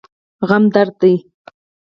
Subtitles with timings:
[0.49, 1.15] غم درد دی.